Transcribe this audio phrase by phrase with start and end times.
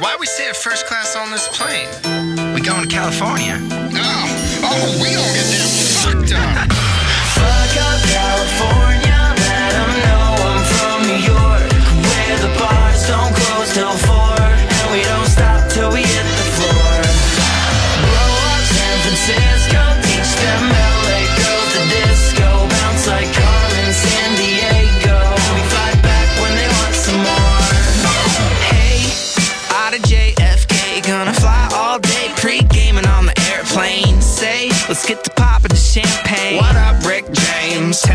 [0.00, 1.88] why we sit first class on this plane?
[2.54, 3.58] We going to California.
[3.60, 5.70] Oh, oh, we don't get them
[6.02, 6.72] fucked up.
[7.34, 11.68] Fuck up California, let 'em know I'm from New York,
[12.06, 14.33] where the bars don't close till four,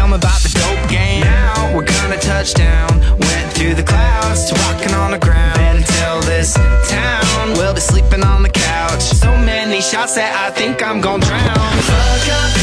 [0.09, 1.21] Me about the dope game.
[1.21, 2.89] Now we're gonna touch down.
[2.99, 5.85] Went through the clouds to walking on the ground.
[5.85, 6.55] Tell this
[6.89, 9.01] town we'll be sleeping on the couch.
[9.01, 11.71] So many shots that I think I'm gonna drown.
[11.83, 12.58] Fuck up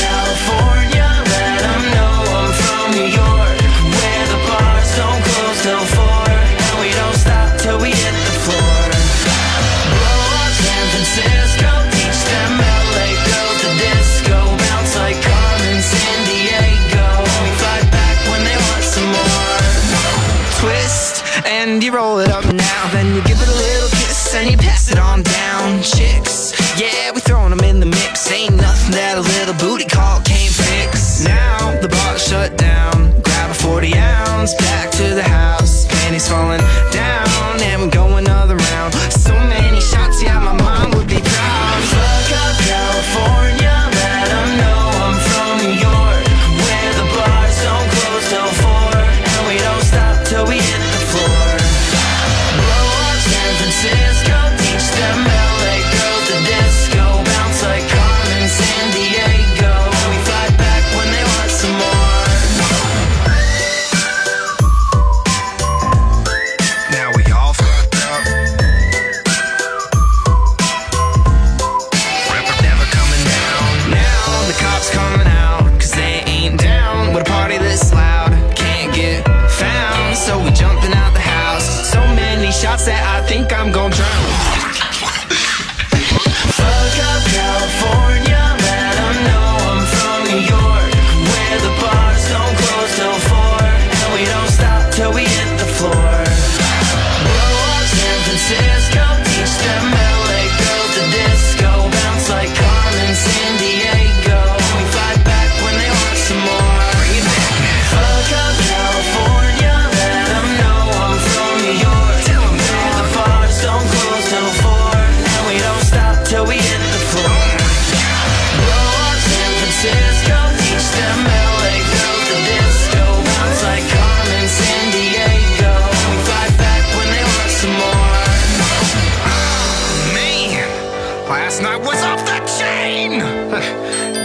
[22.92, 25.82] Then you give it a little kiss and you pass it on down.
[25.82, 28.30] Chicks, yeah, we throwing them in the mix.
[28.30, 30.20] Ain't nothing that a little booty call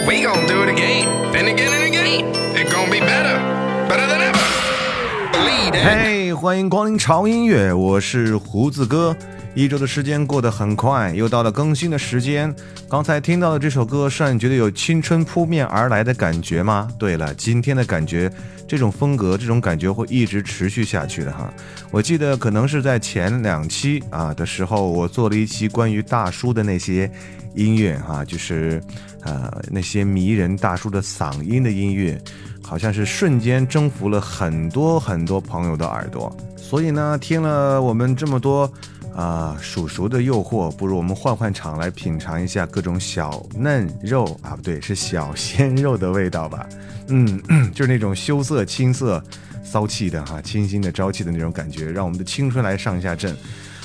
[0.08, 2.26] We gonna do it again, and again and again.
[2.56, 3.40] It gonna be better,
[3.88, 4.40] better than ever.
[5.74, 9.16] 嘿欢迎光临潮音乐，我是胡子哥。
[9.54, 12.54] 一周的时间过得很快，又到了更新的时间。
[12.88, 16.88] 刚才听到的这首歌，让你觉得有青春扑面而来的感觉吗？
[16.98, 18.32] 对了，今天的感觉，
[18.66, 21.54] 这种风格，这种感觉会一直持续下去的哈。
[21.92, 27.12] 我记得可能是在前两期啊的时候，我做了一期关于大叔的那些
[27.54, 28.82] 音乐哈，就是
[29.24, 32.20] 呃那些迷人大叔的嗓音的音乐。
[32.64, 38.72] 好像是瞬间征服了很多很多朋友的耳朵，所以呢，听了我们这么多
[39.16, 46.68] 啊、蜀黍的诱惑，不如我们换换场来品尝一下各种小嫩肉啊，不对，是小鲜肉的味道吧？
[47.08, 47.42] 嗯，
[47.74, 49.22] 就是那种羞涩、青涩、
[49.64, 53.36] 骚气的哈，清新的、朝气的那种感觉，让我们的青春来上下阵。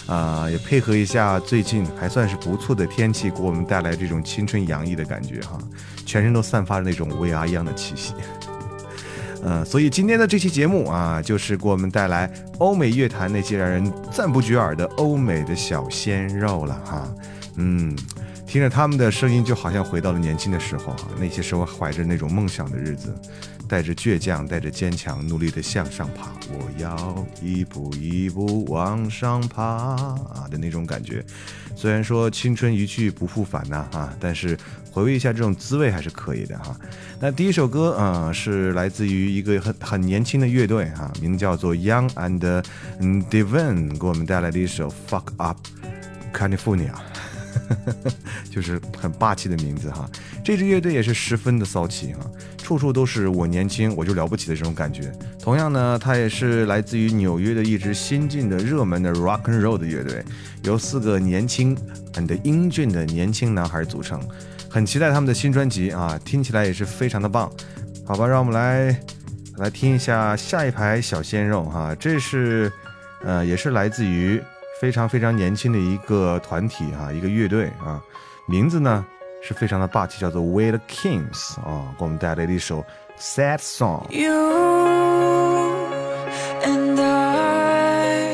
[0.07, 5.59] 啊、也配合一下最近还算是不错的天气，给我们带来这种青春洋溢的感觉哈，
[6.07, 8.15] 全身都散发着那种 VR 一样的气息。
[9.49, 12.29] 嗯，所以今天的这期节目啊，就是给我们带来
[12.59, 17.09] 欧美乐坛那些让人赞不绝耳的欧美的小鲜肉了哈。
[17.55, 17.97] 嗯，
[18.45, 23.15] 听着他们的声音，就好像回到了年轻的时候啊，那些时候怀着那种梦想的日子，
[23.69, 26.33] 带着倔强，带着坚强，努力的向上爬。
[26.51, 31.25] 我要一步一步往上爬啊的那种感觉。
[31.77, 34.59] 虽然说青春一去不复返呐啊，但是
[34.91, 36.75] 回味一下这种滋味还是可以的哈。
[37.21, 42.65] 那第一首歌啊、是来自于一个很很年轻的乐队哈、名叫做 Young and
[43.31, 45.59] Devon，给我们带来的一首 Fuck Up
[46.33, 46.95] California。
[48.51, 50.09] 就是很霸气的名字哈。
[50.45, 52.21] 这支乐队也是十分的骚气哈，
[52.67, 55.13] 处处都是我年轻我就了不起的这种感觉。
[55.39, 60.21] 同样呢，它也是来自于纽约的一支新晋的热门的 rock and roll 的乐队，
[60.65, 61.79] 由四个年轻
[62.13, 64.21] 很的英俊的年轻男孩组成。
[64.69, 67.49] 很期待他们的新专辑啊，听起来也是非常的棒。
[68.05, 69.01] 好吧，让我们来
[69.59, 72.73] 来听一下下一排小鲜肉哈，这是
[73.23, 74.43] 呃也是来自于
[74.81, 78.03] 非常非常年轻的一个团体哈，一个乐队啊，
[78.49, 79.07] 名字呢
[79.46, 82.86] 是非常的霸气，叫做 We the Kings 啊，给我们带来的一首
[83.20, 84.10] Sad Song。
[84.10, 84.32] You
[86.64, 88.28] and I,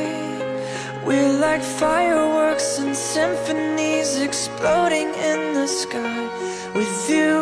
[1.05, 6.27] we're like fireworks and symphonies exploding in the sky.
[6.73, 7.41] With you,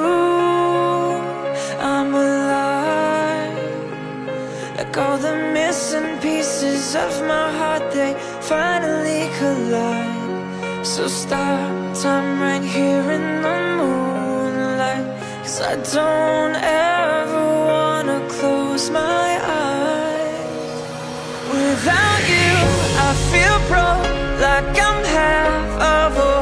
[1.81, 3.52] I'm alive.
[4.78, 10.19] Like all the missing pieces of my heart, they finally collide.
[10.82, 15.05] So stop time right here in the moonlight.
[15.43, 20.81] Cause I don't ever wanna close my eyes.
[21.53, 22.53] Without you,
[23.06, 24.09] I feel broke,
[24.41, 26.40] like I'm half of a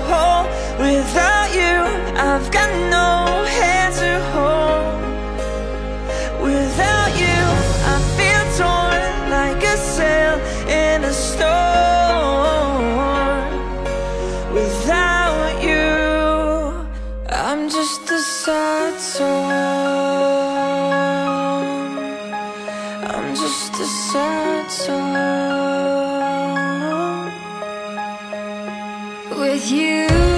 [29.39, 30.38] With you,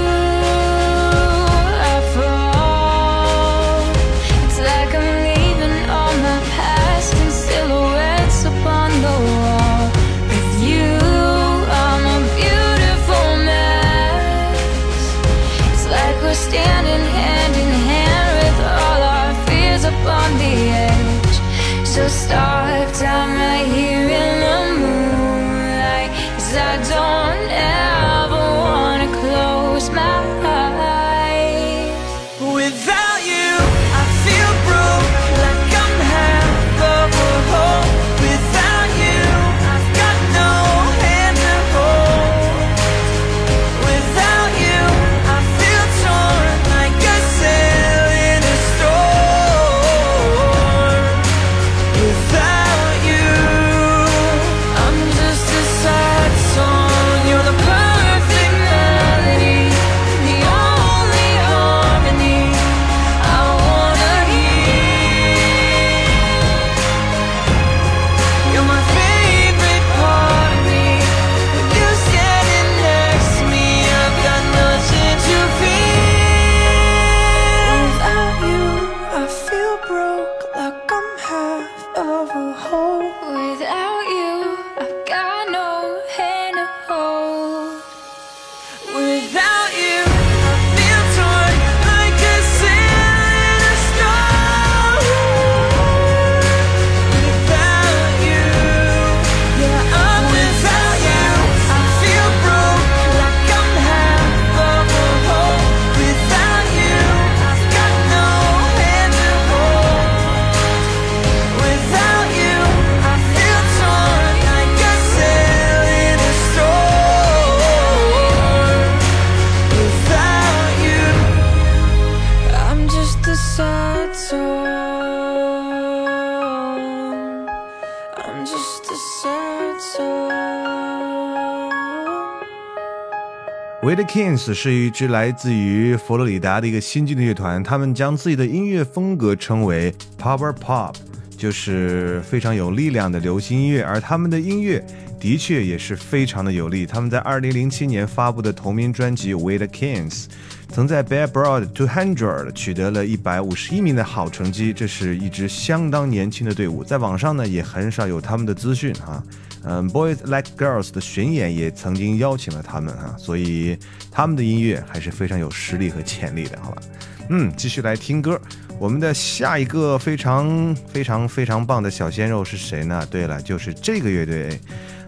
[133.91, 140.95] We the Kings 是一支来自于佛罗里达的一个新晋的乐团，他们将自己的音乐风格称为 Power Pop，
[141.37, 144.87] 就是非常有力量的流行音乐，而他们的音乐
[145.19, 146.87] 的确也是非常的有力。
[146.87, 150.27] 他们在2007年发布的同名专辑 We the Kings，
[150.69, 159.21] 曾在 Billboard 200取得了一百五十一名的好成绩，这是一支相当年轻的队伍，在网上呢也很少有他们的资讯哈。
[159.65, 163.79] 嗯，Boys Like Girls 的巡演也曾经邀请了他们啊，所以
[164.11, 166.83] 他们的音乐还是非常有实力和潜力的，好吧？
[167.29, 168.41] 嗯，继续来听歌。
[168.79, 173.07] 我们的下一个非常非常非常棒的小鲜肉是谁呢？
[173.11, 174.59] 对了，就是这个乐队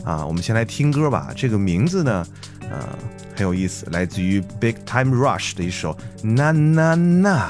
[0.04, 0.24] 啊。
[0.24, 1.30] 我们先来听歌吧。
[1.34, 2.26] 这个名字呢，
[2.70, 2.86] 呃，
[3.34, 7.40] 很有意思，来自于 Big Time Rush 的一首《Na Na Na》。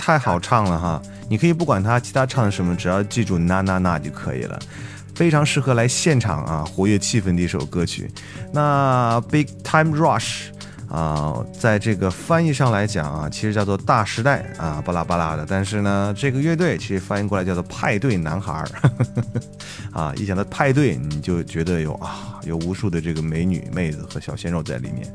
[0.00, 1.00] 太好唱了哈？
[1.28, 4.58] 你可以不管他其他唱的什么，只要记住那那那就可以了。
[5.14, 8.10] 非常适合来现场啊，活跃气氛的一首歌曲。
[8.50, 10.46] 那 Big Time Rush
[10.90, 15.46] 啊，在这个翻译上来讲啊，其实叫做大时代啊，巴拉巴拉的。
[15.48, 18.68] 但是呢，这个乐队其实翻译过来叫做派对男孩儿
[19.94, 20.12] 啊。
[20.16, 25.06] 一想到派对，你就觉得有啊，有无数的这个美女妹子和小鲜肉在里面，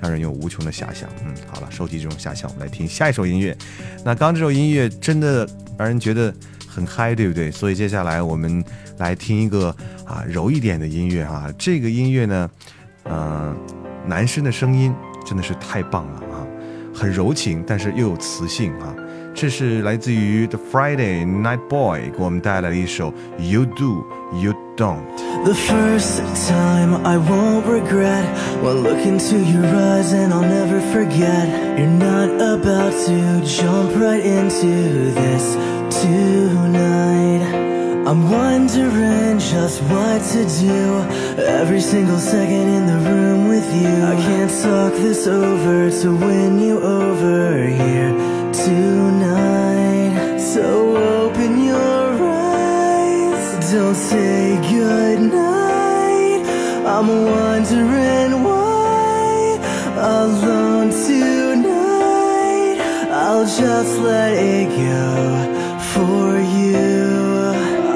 [0.00, 1.08] 让人有无穷的遐想。
[1.24, 3.56] 嗯，好了，收集这种遐想，我们来听下一首音乐。
[4.04, 5.44] 那刚刚这首音乐真的
[5.76, 6.32] 让人觉得
[6.68, 7.50] 很嗨，对不对？
[7.50, 8.64] 所以接下来我们
[8.98, 9.74] 来听一个
[10.04, 11.52] 啊柔一点的音乐啊。
[11.58, 12.50] 这个音乐呢，
[13.02, 13.52] 呃，
[14.06, 16.46] 男生的声音真的是太棒了啊，
[16.94, 18.94] 很柔情，但是又有磁性啊。
[19.36, 24.04] 这是来自于 The Friday Night Boy 给我们带来的一首 You Do
[24.40, 25.00] You Don't。
[25.44, 28.24] The first time I won't regret
[28.62, 34.24] One look into your eyes and I'll never forget You're not about to jump right
[34.24, 35.56] into this
[36.00, 37.42] tonight
[38.06, 41.00] I'm wondering just what to do
[41.42, 43.88] Every single second in the room with you.
[43.88, 48.12] I can't talk this over to win you over here
[48.52, 50.38] tonight.
[50.38, 56.44] So open your eyes Don't say goodnight.
[56.84, 59.58] I'm wondering why
[59.96, 62.78] Alone tonight.
[63.10, 65.54] I'll just let it go
[65.94, 66.93] for you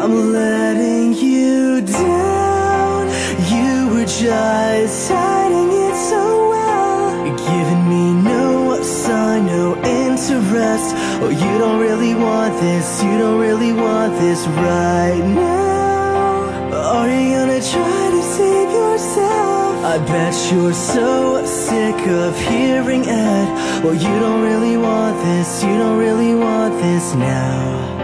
[0.09, 3.09] I'm letting you down.
[3.53, 7.27] You were just hiding it so well.
[7.27, 10.95] You're giving me no sign, no interest.
[11.21, 16.73] Oh, you don't really want this, you don't really want this right now.
[16.73, 19.85] Are you gonna try to save yourself?
[19.85, 23.85] I bet you're so sick of hearing it.
[23.85, 27.98] Well, you don't really want this, you don't really want this now.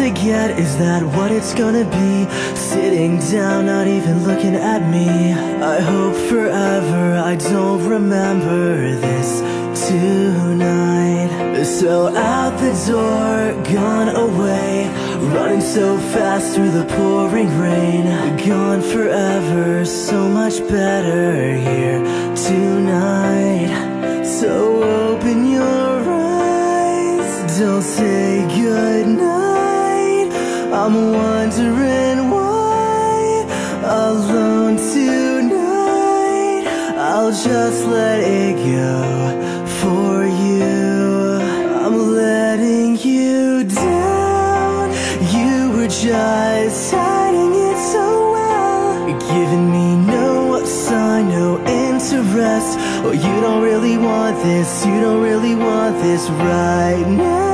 [0.00, 2.26] To get, is that what it's gonna be?
[2.56, 5.34] Sitting down, not even looking at me.
[5.74, 9.40] I hope forever I don't remember this
[9.88, 11.64] tonight.
[11.64, 14.88] So out the door, gone away.
[15.34, 18.04] Running so fast through the pouring rain.
[18.48, 22.00] Gone forever, so much better here
[22.48, 24.24] tonight.
[24.24, 29.39] So open your eyes, don't say goodnight.
[30.72, 33.44] I'm wondering why
[33.82, 36.64] alone tonight.
[36.96, 41.40] I'll just let it go for you.
[41.84, 44.90] I'm letting you down.
[45.34, 52.78] You were just hiding it so well, giving me no sign, no interest.
[53.04, 57.49] Oh, you don't really want this, you don't really want this right now.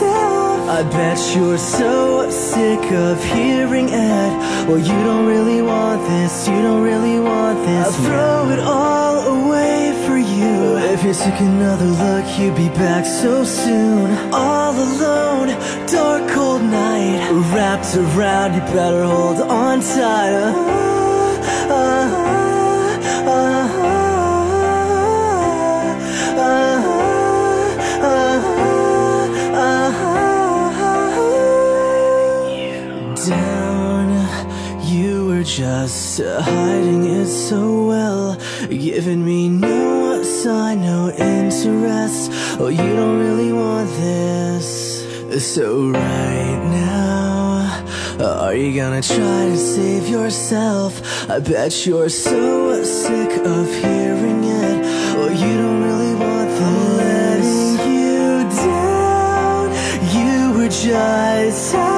[0.00, 4.32] I bet you're so sick of hearing it.
[4.66, 7.86] Well, you don't really want this, you don't really want this.
[7.86, 10.78] I'll throw it all away for you.
[10.94, 14.10] If you took another look, you'd be back so soon.
[14.32, 15.48] All alone,
[15.86, 17.30] dark, cold night.
[17.52, 20.91] Wrapped around, you better hold on tight.
[35.56, 38.38] Just hiding it so well,
[38.70, 42.30] giving me no sign, no interest.
[42.58, 45.04] Oh, you don't really want this.
[45.52, 47.84] So right now,
[48.18, 51.02] are you gonna try to save yourself?
[51.28, 54.78] I bet you're so sick of hearing it.
[55.18, 56.96] Oh, you don't really want this.
[56.98, 59.64] letting you down.
[60.16, 61.91] You were just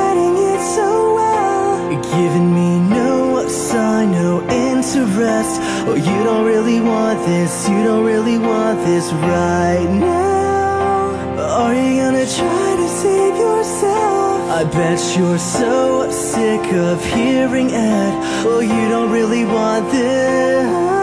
[5.86, 11.10] Oh, you don't really want this, you don't really want this right now.
[11.38, 14.50] Are you gonna try to save yourself?
[14.50, 18.12] I bet you're so sick of hearing it.
[18.46, 20.93] Oh, you don't really want this.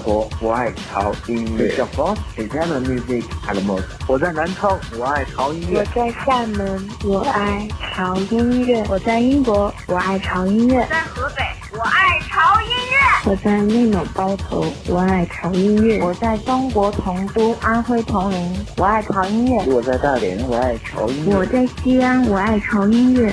[0.00, 1.74] 国，我爱潮音乐。
[1.76, 3.84] 小 boss Italian music at most。
[4.06, 5.80] 我在南昌，我爱潮音乐。
[5.80, 11.42] 我在厦门，我爱潮音乐；我在英国，我爱潮音乐；在河北，
[11.72, 23.32] 我爱潮音乐；我在内蒙包头，我爱潮音乐；我在中国成都、安徽铜陵，我爱潮音乐；我在大连，我爱潮音乐；我在西安，我爱潮音乐。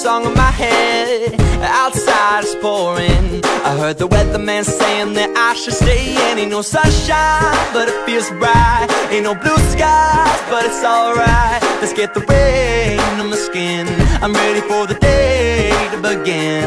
[0.00, 1.34] Song in my head.
[1.60, 3.44] Outside it's pouring.
[3.68, 6.16] I heard the weatherman saying that I should stay.
[6.16, 6.38] in.
[6.38, 8.88] ain't no sunshine, but it feels bright.
[9.12, 11.60] Ain't no blue skies, but it's alright.
[11.80, 13.86] Let's get the rain on my skin.
[14.24, 16.64] I'm ready for the day to begin.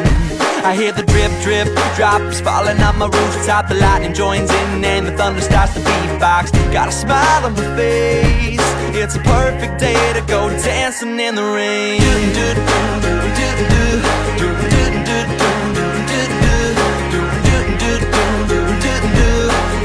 [0.70, 1.68] I hear the drip, drip,
[1.98, 3.68] drops falling on my rooftop.
[3.68, 6.54] The lightning joins in and the thunder starts to beatbox.
[6.72, 8.68] Got a smile on my face.
[8.94, 12.04] It's a perfect day to go dancing in the rain.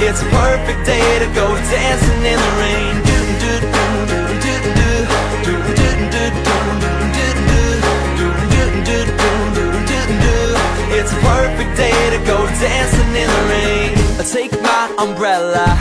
[0.08, 2.96] It's a perfect day to go dancing in the rain.
[10.90, 13.92] It's a perfect day to go dancing in the rain.
[14.18, 15.76] I take my umbrella,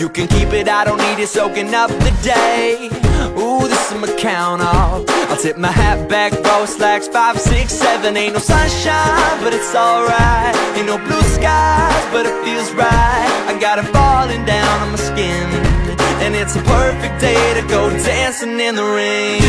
[0.00, 0.68] you can keep it.
[0.68, 2.90] I don't need it soaking up the day.
[3.38, 3.68] Ooh,
[4.00, 5.04] my count off.
[5.28, 8.16] I'll tip my hat back, roll slacks, five, six, seven.
[8.16, 10.56] Ain't no sunshine, but it's alright.
[10.76, 13.30] Ain't no blue skies, but it feels right.
[13.46, 15.46] I got it falling down on my skin.
[16.24, 19.40] And it's a perfect day to go dancing in the rain.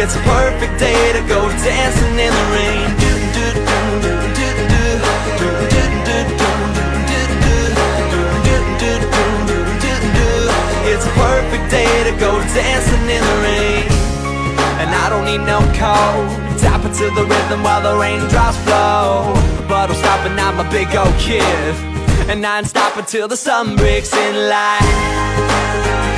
[0.00, 3.08] It's a perfect day to go dancing in the rain.
[10.98, 13.86] It's a perfect day to go dancing in the rain.
[14.82, 16.58] And I don't need no coat.
[16.58, 19.32] Tapping to the rhythm while the raindrops flow.
[19.68, 21.44] But I'm stopping, I'm a big old kid.
[22.28, 26.17] And I ain't stopping till the sun breaks in light.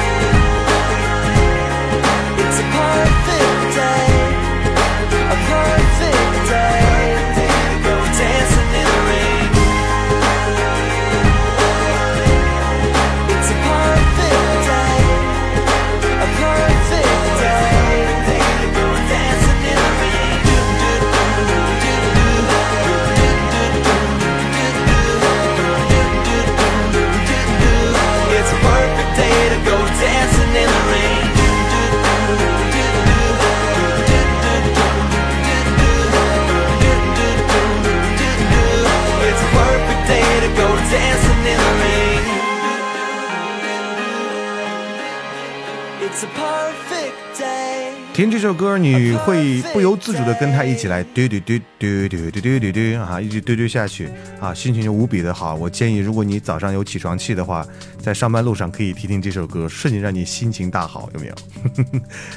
[48.50, 54.08] 首歌，你会不由自主的跟他一起来嘟嘟嘟嘟嘟嘟嘟嘟啊，一直嘟嘟下去
[54.40, 55.54] 啊，心情就无比的好。
[55.54, 57.64] 我建议，如果你早上有起床气的话，
[58.02, 61.34] 在上班路上可以听听这首歌，瞬间让你心情大好，有没有？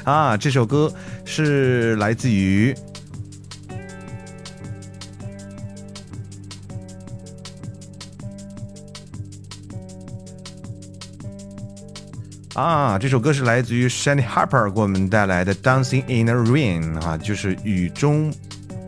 [0.04, 0.92] 啊，这首歌
[1.24, 2.72] 是来自于
[12.54, 18.32] 啊，这首歌是来自于 Shandy Harper 给我们带来的《Dancing in the Rain》啊，就是雨中，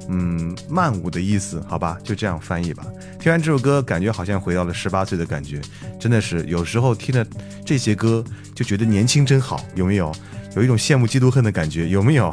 [0.09, 2.87] 嗯，慢舞的意思，好吧，就这样翻译吧。
[3.19, 5.61] 听完这首歌，感觉好像回到了十八岁的感觉，
[5.99, 7.27] 真的是有时候听了
[7.65, 8.25] 这些歌
[8.55, 10.15] 就觉得年轻真好，有没有？
[10.55, 12.33] 有一种羡慕嫉妒恨的感觉，有没有？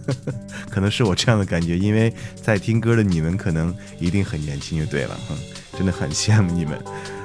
[0.70, 2.10] 可能是我这样的感觉，因为
[2.42, 5.36] 在听歌的你们可能一定很年轻，就对了，嗯，
[5.76, 6.82] 真的很羡慕你们。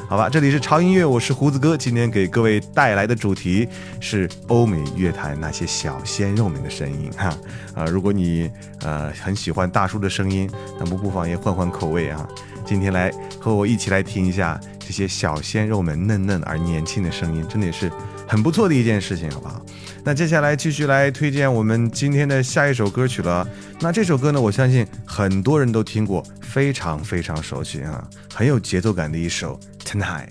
[0.09, 1.77] 好吧，这里是潮音乐，我是胡子哥。
[1.77, 3.69] 今天给各位带来的主题
[3.99, 7.31] 是欧美乐坛那些小鲜肉们的声音哈
[7.75, 7.85] 啊！
[7.85, 8.49] 如果你
[8.81, 12.27] 呃很喜欢大叔的声音，那么不妨也换换口味啊。
[12.65, 14.59] 今天来和我一起来听一下
[14.89, 17.91] 这些小鲜肉们嫩嫩而年轻的声音，真的也是
[18.27, 19.63] 很不错的一件事情，好不好？
[20.03, 23.47] 那接下来继续来推荐我们今天的下一首歌曲了。
[23.79, 29.59] 那这首歌呢，我相信很多人都听过，非常非常熟悉啊，很有节奏感的一首。
[29.85, 30.29] Tonight,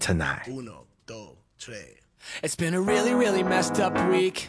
[0.00, 0.48] tonight.
[2.42, 4.48] It's been a really, really messed up week.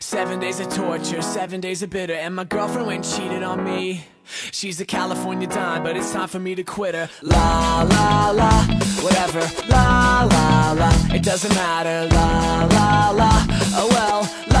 [0.00, 4.04] Seven days of torture, seven days of bitter, and my girlfriend went cheated on me.
[4.50, 7.08] She's a California dime, but it's time for me to quit her.
[7.22, 8.64] La la la,
[9.02, 9.40] whatever.
[9.68, 12.12] La la la, it doesn't matter.
[12.14, 13.46] La la la,
[13.78, 14.55] oh well.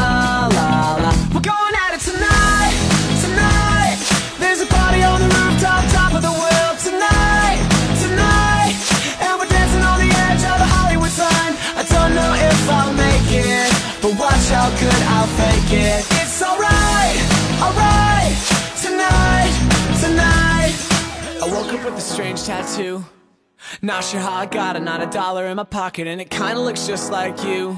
[14.06, 16.06] But watch how good I'll fake it.
[16.22, 17.18] It's alright,
[17.60, 18.34] alright.
[18.80, 19.54] Tonight,
[20.00, 20.74] tonight.
[21.42, 23.04] I woke up with a strange tattoo.
[23.82, 26.60] Not sure how I got it, not a dollar in my pocket, and it kinda
[26.60, 27.76] looks just like you.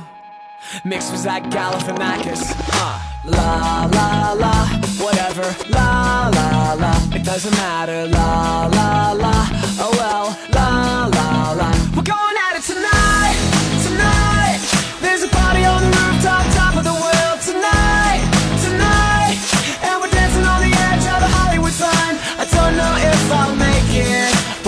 [0.85, 2.43] Mixed with Zach Galifianakis.
[2.77, 2.99] Huh.
[3.25, 4.67] La la la,
[5.03, 5.47] whatever.
[5.71, 8.07] La la la, it doesn't matter.
[8.09, 9.49] La la la,
[9.81, 10.39] oh well.
[10.53, 12.28] La la la, we're going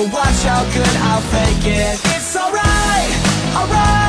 [0.01, 2.01] but watch how good I'll fake it.
[2.17, 3.11] It's alright,
[3.55, 4.00] alright.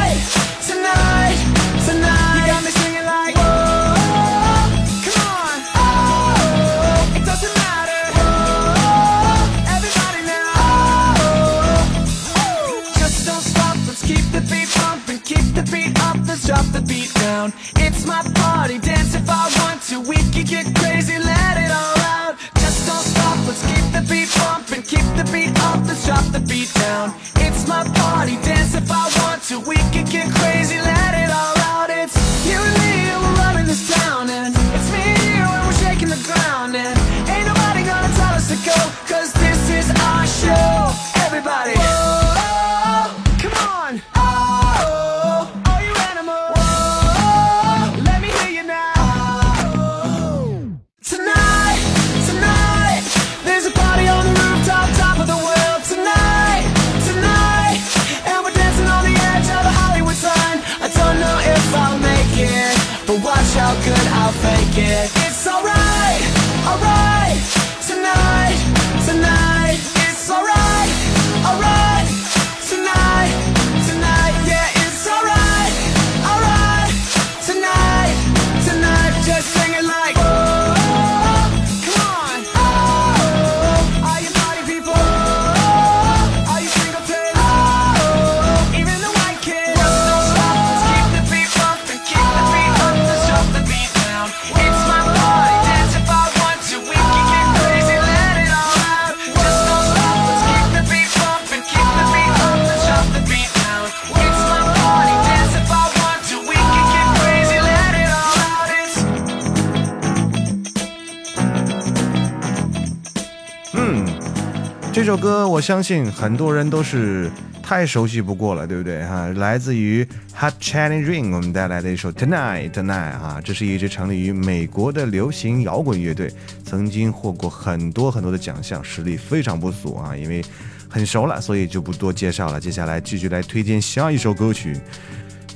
[115.01, 117.27] 这首歌我相信很多人都是
[117.63, 119.27] 太熟悉不过了，对不对哈？
[119.29, 126.31] 来自于 Hot Chili Ring 我们带来的一首 Tonight Tonight 啊，这是一支成立于美国的流行摇滚乐队，
[126.63, 130.15] 曾经获过很多很多的奖项，实力非常不俗啊。
[130.15, 130.45] 因为
[130.87, 132.59] 很熟了，所以就不多介绍了。
[132.59, 134.77] 接下来继续来推荐下一首歌曲。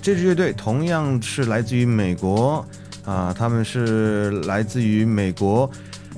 [0.02, 2.66] 这支乐队同样是来自于美国
[3.06, 5.70] 啊，他们是来自于美国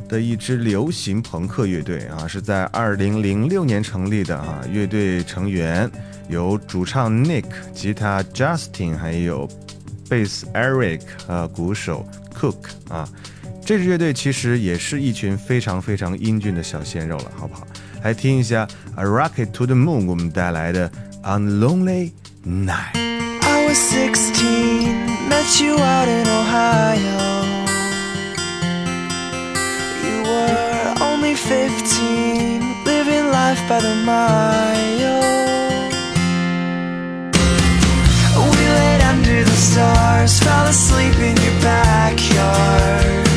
[0.08, 4.62] 的一支流行朋克乐队啊，是在二零零六年成立的啊。
[4.72, 5.90] 乐队成员
[6.30, 9.50] 有主唱 Nick、吉他 Justin，还有
[10.10, 12.56] 贝斯 Eric 呃，鼓手 Cook
[12.90, 13.08] 啊。
[13.66, 17.68] 这支乐队其实也是一群非常非常英俊的小鲜肉了，好不好？
[18.04, 18.66] 来听一下
[18.96, 20.90] 《A Rocket to the Moon》我们带来的
[21.24, 22.12] 《On Lonely
[22.46, 22.94] Night》。
[23.42, 27.37] I was 16, met you out in Ohio.
[31.48, 35.22] 15, living life by the mile.
[38.52, 43.28] We laid under the stars, fell asleep in your backyard.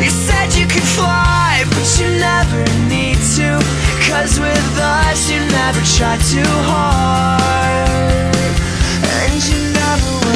[0.00, 3.58] You said you could fly, but you never need to.
[4.06, 8.36] Cause with us, you never try too hard.
[9.18, 10.29] And you never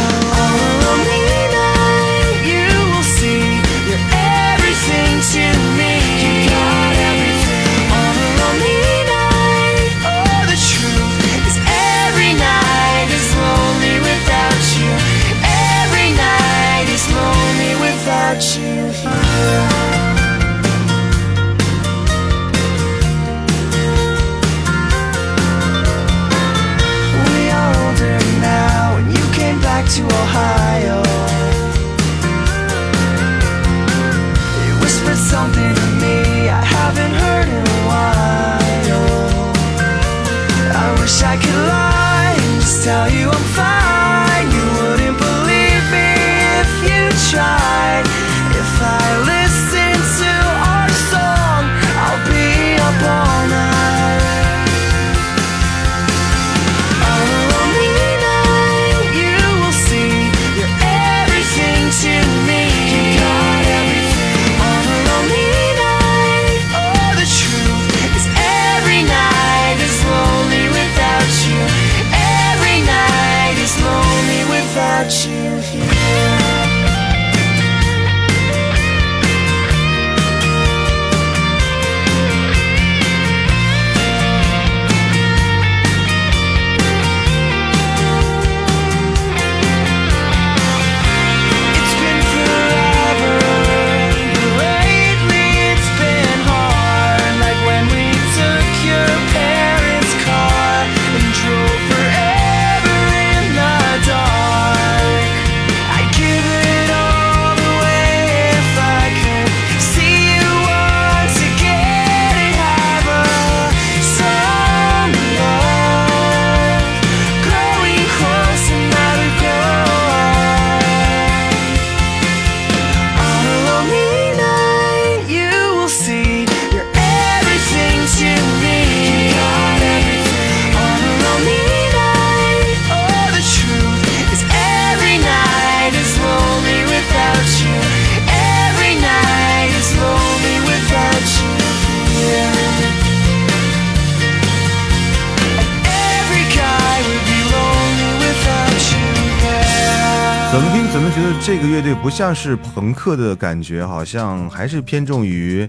[151.14, 155.64] 觉得这个乐队不像是朋克的感觉，好像还是偏重于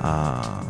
[0.00, 0.64] 啊、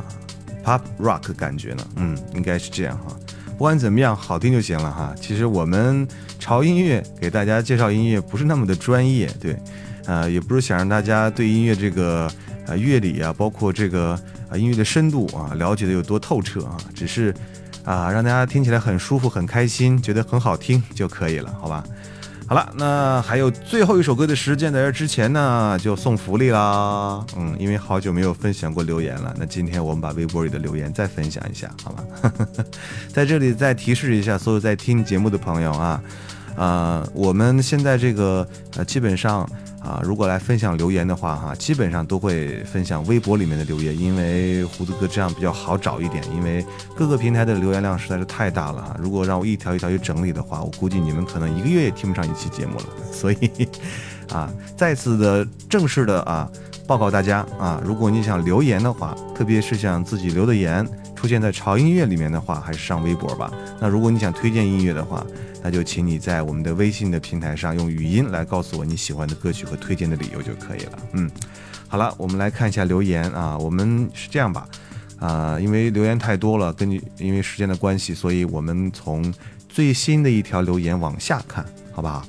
[0.65, 1.87] pop rock 感觉呢。
[1.97, 3.15] 嗯，应该是这样哈。
[3.59, 5.15] 不管怎么样，好听就行了哈。
[5.21, 6.09] 其实我们
[6.39, 9.59] 潮音乐给大家介绍音乐不是那么的专业，对，
[10.07, 12.27] 呃，也不是想让大家对音乐这个
[12.67, 17.35] 呃乐理啊，包括这个啊音乐的深度啊了解的有多透彻啊，只是
[17.85, 21.85] 啊让大家听起来很舒服、很开心，觉得很好听就可以了，好吧？
[22.47, 27.25] 好了，那还有最后一首歌的时间，在这之前呢，就送福利啦。
[27.37, 32.05] 嗯，因为好久没有分享过留言了，那今天我们把微博里的留言再分享一下，好吧？
[33.09, 36.01] 在这里再提示一下所有在听节目的朋友啊，
[36.57, 39.41] 呃，我们现在这个呃，基本上
[39.81, 46.65] 啊，如果来分享留言的话哈，基本上都会分享微博里面的留言，因为胡子哥这样比较好找一点，因为
[46.97, 48.97] 各个平台的留言量实在是太大了啊。
[49.01, 52.85] 如果让我一条一条去整理的话，我估计你们可能一个月也听不上一期节目了。
[53.13, 53.69] 所以
[54.33, 56.49] 啊，再次的正式的啊。
[56.87, 60.87] 报告大家啊，如果你想留言的话，特别是想自己留的言，
[61.25, 63.51] 出现在潮音乐里面的话，还是上微博吧。
[63.81, 65.27] 那如果你想推荐音乐的话，
[65.63, 70.99] 那就请你在我们的微信的平台上用语音来告诉我你喜欢的歌曲和推荐的理由就可以了。
[71.13, 71.31] 嗯，
[71.89, 73.57] 好了，我们来看一下留言啊。
[73.57, 74.69] 我们是这样吧，
[75.19, 79.33] 啊，因为留言太多了，根据因为时间的关系，所以我们从
[79.67, 82.23] 最新的一条留言往下看，好不好？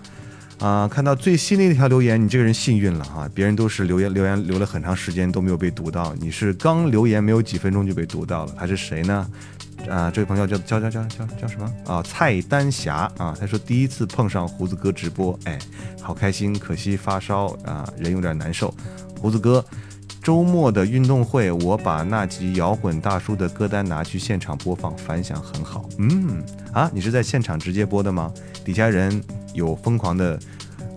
[0.60, 9.28] 啊，看到最新的一条留言，你这个人幸运了哈，别人都是留言留言留了很长时间都没有被读到，你是刚留言没有几分钟就被读到了，他是谁呢？
[9.90, 12.02] 啊，这位朋友叫叫叫叫叫叫什么啊？
[12.02, 15.60] 蔡丹霞啊，他说第一次碰上胡子哥直播，哎，
[16.02, 18.74] 好开心，可惜发烧啊，人有点难受。
[19.20, 19.64] 胡子哥，
[20.26, 25.88] 周末的运动会，我把那集摇滚大叔的歌单拿去现场播放，反响很好。
[26.00, 28.34] 嗯，啊，你是在现场直接播的吗？
[28.66, 30.40] 底下人有疯狂的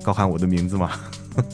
[0.03, 0.93] 高喊我的名字吗？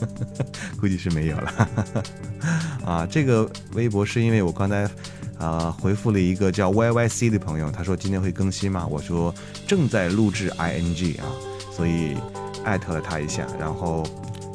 [0.79, 1.69] 估计是没有了。
[2.87, 4.89] 啊，这个微博是因为我刚才。
[5.37, 8.87] 啊，回复了一个叫 YYC 的朋友，他说今天会更新吗？
[8.87, 9.35] 我说
[9.67, 11.25] 正在录制 ing 啊，
[11.73, 12.15] 所以
[12.63, 14.01] 艾特了他一下，然后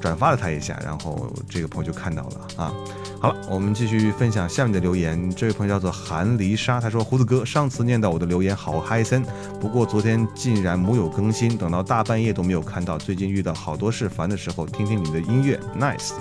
[0.01, 2.73] 转发了他一下，然后这个朋友就看到了啊。
[3.23, 5.31] 好了，我们继续分享下面的留言。
[5.35, 9.23] 这位朋友叫做韩离沙，他说胡子哥上次念到我的留言好嗨森，
[9.61, 12.97] 不过昨天竟然没有更新，等到大半夜都没有看到。
[12.97, 16.13] 最近遇到好多事烦的时候，听听你的音乐，nice，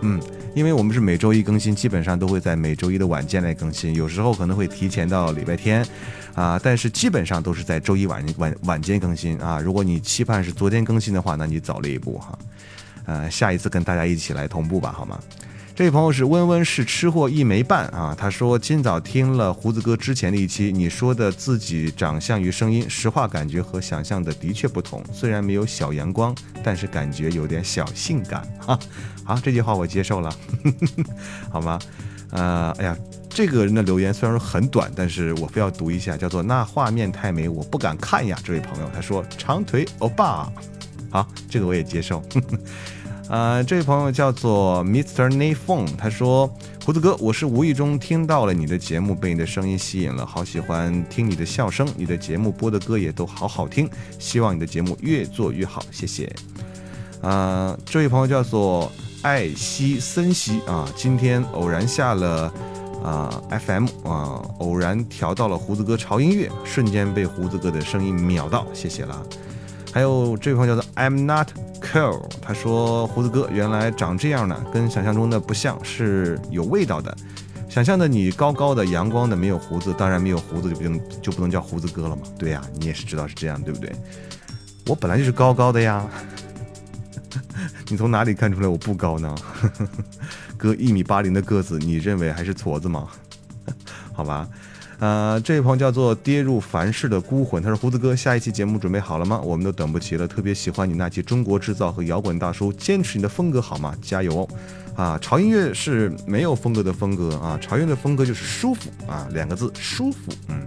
[0.00, 0.18] 嗯。
[0.54, 5.86] 因为我们是每周一更新，基本上都会在每周一的晚间来更新，有时候可能会提前到礼拜天，
[6.34, 9.60] 啊，但是基本上都是在周一晚晚晚间更新啊。
[9.60, 12.36] 如果你期盼是昨天更新的话，那你早了一步哈，
[13.04, 15.20] 呃，下一次跟大家一起来同步吧，好吗？
[15.78, 28.76] 这位朋友是温温是吃货一枚半啊，他说今早听了胡子哥之前的一期，你说的自己长相与声音，实话感觉和想象的的确不同，虽然没有小阳光，但是感觉有点小性感哈。
[29.22, 30.34] 好，这句话我接受了，
[31.48, 31.78] 好吗？
[32.30, 32.96] 呃，哎呀，
[33.30, 38.36] 这个人的留言虽然说很短，但是我非要读一下，叫做那画面太美，我不敢看呀。
[38.42, 40.52] 这位朋友他说长腿欧巴，
[41.08, 42.20] 好，这个我也接受。
[43.28, 45.24] 呃，这位朋友叫做 Mr.
[45.24, 46.50] n a p h o n 他说
[46.82, 53.86] ：“胡子哥，我是无意中听到了你的节目，被你的声音吸引了，好喜欢听你的笑声，你的节目播的歌也都好好听，
[54.18, 56.34] 希望你的节目越做越好，谢谢。”
[57.20, 62.50] 呃，这位朋友叫做艾希森西啊，今天偶然下了
[63.04, 69.22] 啊 FM 啊，偶然调到了胡子哥潮音乐，瞬间被胡子哥的声音秒到，谢谢了。
[69.92, 71.48] 还有这位朋友叫做 I'm not
[71.80, 77.16] cool，他说胡子哥原来长这样呢，跟想象中的不像，是有味道的。
[77.68, 82.22] 想象的你高高的、阳光的，没有胡子，当然没有胡子就不能就不能叫胡子哥了嘛？
[82.38, 83.92] 对呀，你也是知道是这样，对不对？
[84.86, 86.06] 我本来就是高高的呀，
[87.88, 89.34] 你从哪里看出来我不高呢？
[90.56, 93.08] 哥一米八零的个子，你认为还是矬子吗？
[94.12, 94.48] 好吧。
[94.98, 99.40] 呃，这位朋友叫做跌入凡世的孤魂，他说：“胡子哥，下一期节目准备好了吗？
[99.44, 103.94] 我们都等不及了，特别喜欢你那期中国制造和摇滚大叔，坚持你的风格好吗？
[104.02, 104.48] 加油哦！
[104.96, 110.60] 啊，潮音乐是没有风格的风格啊，潮音乐的风格就是舒服啊，两个字，舒服，嗯。”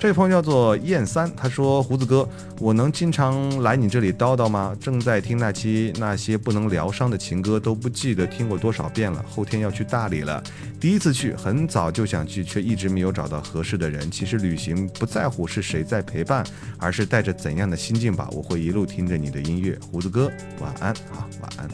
[0.00, 2.26] 这位朋友叫做燕三，他说：“胡子哥，
[2.60, 4.72] 我能经常来你这里叨叨吗？
[4.80, 9.24] 正在听那期那些不能疗伤的情歌，都不记得听过多少遍了。
[9.28, 10.40] 后天要去大理了，
[10.78, 14.08] 第一次去，很早就想去，却一直没有找到合适的人。
[14.08, 16.46] 其实旅行不在乎是谁在陪伴，
[16.78, 18.28] 而是带着怎样的心境吧。
[18.30, 20.30] 我会一路听着你的音乐，胡子哥，
[20.60, 21.68] 晚安啊，晚安。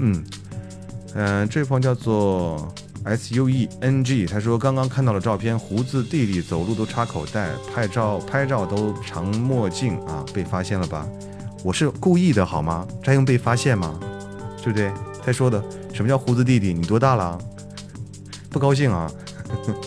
[0.00, 0.24] 嗯
[1.14, 2.74] 嗯，这位朋友叫做。”
[3.04, 11.06] S U E N G，他说刚刚看到了照片，胡子弟弟走路都插口袋，拍照拍照都长墨镜啊，被发现了吧？
[11.64, 12.86] 我是故意的好吗？
[13.02, 13.98] 这还用被发现吗？
[14.62, 14.92] 对不对？
[15.24, 16.72] 他说的什么叫胡子弟弟？
[16.72, 17.38] 你多大了？
[18.50, 19.10] 不高兴啊？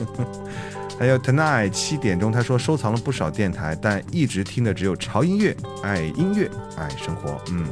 [1.00, 7.68] 还有 Tonight 七点钟，他说收藏了不少电台，但一直听的只有潮音乐，爱音乐，爱生活，嗯。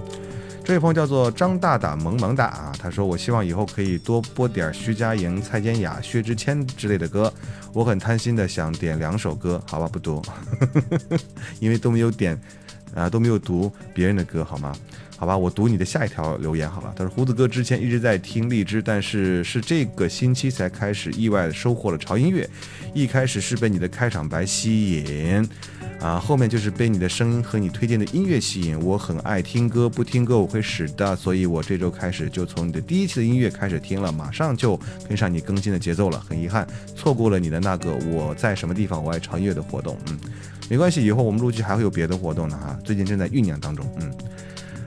[0.64, 7.34] 这位朋友叫做张大大萌萌哒啊，他说：“我希望以后可以多播点徐佳莹、蔡健雅、薛之谦之类的歌。
[7.74, 10.22] 我很贪心的想点两首歌，好吧，不读，
[11.60, 12.40] 因为都没有点，
[12.94, 14.74] 啊，都没有读别人的歌，好吗？
[15.18, 16.94] 好吧，我读你的下一条留言，好吧。
[16.96, 22.48] 他说胡子哥之前一直在听荔枝，但是是这个星期才开始意外收获了潮音乐。
[22.94, 25.48] 一开始是被你的开场白吸引。”
[26.02, 34.76] 啊，后面就是被你的声音和你推荐的音乐吸引，我很爱听歌，不听歌我会死的，所以我这周开始就从你的第一期的音乐开始听了，马上就
[35.08, 40.18] 跟上你更新的节奏了，很遗憾错过了你的那个我在什么地方我爱潮音乐的活动，嗯，
[40.72, 44.12] 没关系，以后我们陆续还会有别的活动的哈，最近正在酝酿当中，嗯，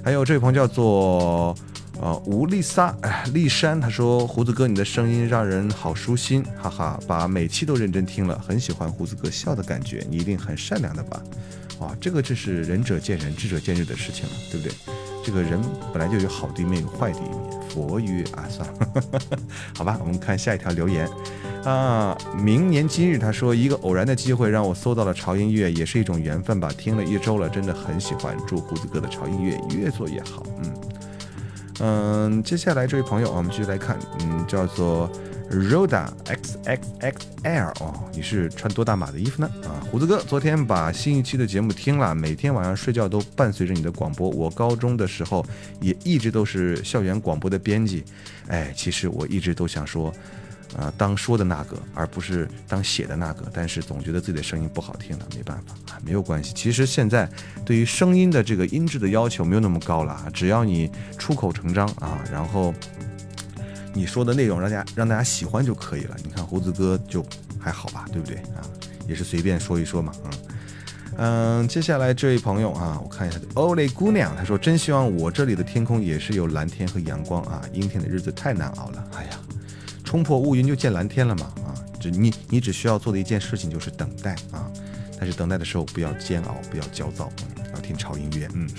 [0.03, 1.57] 还有这位朋友叫做
[2.01, 11.23] 啊，吴丽莎，哎，丽珊，她说胡子哥你的声音让人好舒心，哈哈，把每期都认真听了，很喜欢胡子哥笑的感觉，你一定很善良的吧？
[11.79, 14.75] 哇，这个就是仁者见仁，智者见智的事情了，对不对？
[15.25, 15.59] 这个人
[15.93, 17.55] 本来就有好的一面，有坏的一面。
[17.71, 19.03] 佛曰啊，算了，
[19.75, 21.09] 好吧，我们看下一条留言
[21.65, 22.17] 啊。
[22.37, 26.71] 明年今日，他说一个偶然的机会让我搜到了潮音乐，也是一种缘分吧。
[26.77, 28.37] 听了一周了，真的很喜欢。
[28.47, 30.45] 祝胡子哥的潮音乐越做越好。
[30.63, 30.73] 嗯
[31.81, 35.11] 嗯，接下来这位朋友，我们继续来看，嗯，叫做
[35.51, 39.51] Roda X X X L 哦，你是穿多大码的衣服呢？
[39.65, 44.31] 啊，胡子哥，昨天把新一期的节目听了，每天晚上睡觉都伴随着你的广播。
[44.31, 45.45] 我高中的时候
[45.81, 48.05] 也一直都是校园广播的编辑，
[48.47, 50.13] 哎，其实我一直都想说，
[50.77, 56.53] 呃，当说的那个，而不是当写的那个，但是总觉得自己的声音不好听了，没办法啊，没有关系。
[56.55, 57.29] 其实现在
[57.65, 62.75] 对于声音的这个音质的要求没有那么高了啊，只要你出口成章啊，然后。
[63.97, 66.17] 你说的内容让大家让大家喜欢就可以了。
[66.25, 67.25] 你看胡子哥就
[67.61, 68.59] 还好吧，对不对啊？
[69.07, 70.33] 也是随便说一说嘛，嗯
[71.19, 71.69] 嗯。
[71.69, 79.09] 接下来这位朋友啊，我看一下，欧蕾姑娘，她说真希望我这里的天空也是有蓝天和阳光啊，阴天的日子太难熬了。
[79.15, 79.31] 哎呀，
[80.15, 81.75] 冲破乌云就见蓝天了嘛啊！
[81.99, 84.71] 只你你只需要做的一件事情就是等待啊，
[85.19, 88.71] 但是等待的时候不要煎熬，不要焦躁，嗯，要听潮音乐，嗯。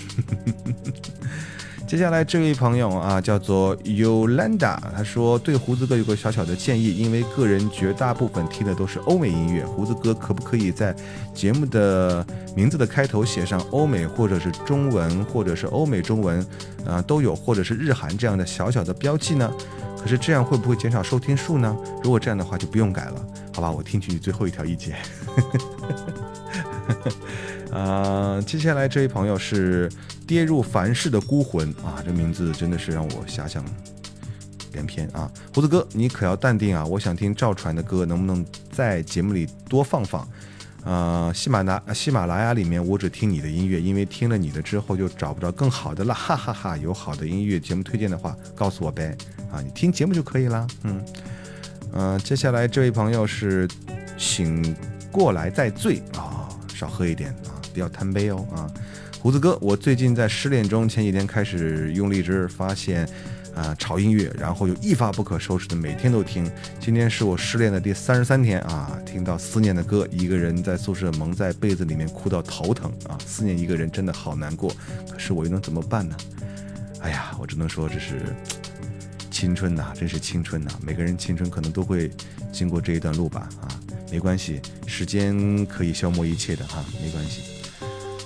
[1.86, 10.96] 接下来这位朋友啊，叫做 Yolanda，他说对胡子哥有个小小的建议，因为个人绝大部分听的都是欧美音乐，胡子哥可不可以在
[11.34, 12.26] 节目的
[12.56, 16.44] 名字的开头写上欧美或者是中文，或者是欧美中文，
[16.86, 19.52] 啊都有，或者是日韩这样的小小的标记呢？
[20.06, 21.76] 可是这样会不会减少收听数呢？
[22.00, 23.68] 如果这样的话就不用改了，好吧？
[23.68, 24.96] 我听取你最后一条意见。
[27.72, 29.90] 呃，接下来这位朋友是
[30.24, 33.64] 跌入凡世的孤魂啊，这名字真的是让我遐想
[34.74, 35.28] 连篇啊！
[35.52, 36.86] 胡子哥，你可要淡定啊！
[36.86, 40.24] 我想听赵传的歌，能不能在节目里多放放？
[40.86, 46.76] 呃，喜马拉喜马拉雅里面我只听你的音乐，因为听了你的之后就找不着更好的了，哈哈哈！
[46.76, 49.16] 有好的音乐节目推荐的话，告诉我呗
[49.50, 49.60] 啊！
[49.60, 51.04] 你听节目就可以了，嗯
[51.92, 52.18] 嗯。
[52.20, 53.68] 接下来这位朋友是
[54.16, 54.76] 醒
[55.10, 57.58] 过来再醉啊，少喝一点啊。
[57.74, 58.70] 不要贪杯哦啊，
[59.20, 63.08] 胡子哥，我最近在失恋中，前几天开始用荔枝，发现
[63.56, 66.48] 啊潮音乐，然后就一发不可收拾的每天都听。
[66.78, 74.72] 今天是我失恋的第三十三天啊，听到思念的歌，一个人在宿舍蒙在被子里面哭到头疼啊，思念一个人真的好难过，
[75.10, 76.16] 可是我又能怎么办呢？
[77.00, 78.22] 哎呀，我只能说这是
[79.30, 82.10] 青春呐，真是青春呐，每个人青春可能都会
[82.52, 83.68] 经过这一段路吧啊，
[84.10, 87.42] 没关系，时间可以消磨一切的哈，没关系。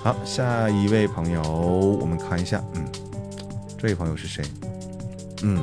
[0.02, 2.84] 好，下一位朋友，我们看一下，嗯，
[3.76, 4.42] 这位朋友是谁？
[5.42, 5.62] 嗯，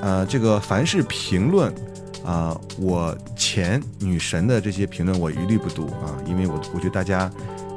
[0.00, 1.72] 呃，这个凡是评论
[2.24, 7.30] 啊，我前女神的这些评论，我一律不读啊，因为我我觉得大家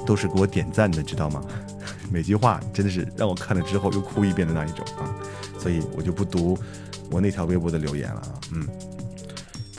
[0.06, 1.42] 都是给我点赞的，知道吗？
[2.12, 5.14] 每句话真的是让我看了之后又哭一遍的那一种啊，
[5.60, 6.58] 所以我就不读
[7.12, 8.68] 我那条微博的留言了啊，嗯。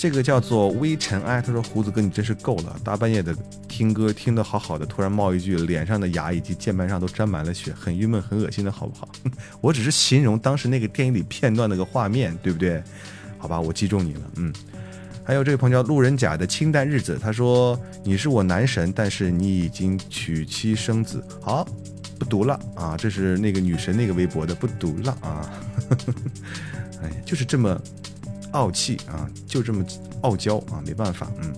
[0.01, 3.36] 这个叫做微尘埃，他说胡子哥你真是够了，大半夜的
[3.68, 9.07] 听歌听得好好的，突然冒一句脸上的牙以及键盘上都沾满了血，很郁闷很恶心的好不好？
[9.61, 12.82] 我只是形容当时那个电影里片段那个画面，对不对？
[13.36, 14.51] 好吧，我击中你了，嗯。
[15.22, 21.68] 还有这位朋友叫路人甲的清淡日子，他说你是我男神，但是你已经娶妻生子，好，
[22.18, 25.53] 不读了啊，这是那个女神那个微博的，不读了啊。
[27.05, 27.78] 哎，就是这么。
[28.53, 29.84] 傲气啊，就这么
[30.22, 31.53] 傲娇啊，没办法，嗯。